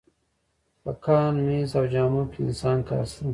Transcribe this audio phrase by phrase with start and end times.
[0.83, 3.23] په کان، مېز او جامو کې د انسان کار شته